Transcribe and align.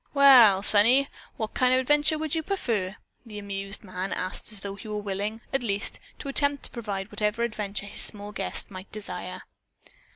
"Well, 0.15 0.63
sonny, 0.63 1.09
what 1.37 1.53
kind 1.53 1.73
of 1.75 1.77
an 1.77 1.81
adventure 1.81 2.17
would 2.17 2.33
you 2.33 2.41
prefer?" 2.41 2.95
the 3.23 3.37
amused 3.37 3.83
man 3.83 4.11
asked 4.11 4.51
as 4.51 4.61
though 4.61 4.73
he 4.73 4.87
were 4.87 4.97
willing, 4.97 5.41
at 5.53 5.61
least, 5.61 5.99
to 6.17 6.27
attempt 6.27 6.63
to 6.63 6.71
provide 6.71 7.11
whatever 7.11 7.43
adventure 7.43 7.85
his 7.85 8.01
small 8.01 8.31
guest 8.31 8.71
might 8.71 8.91
desire. 8.91 9.43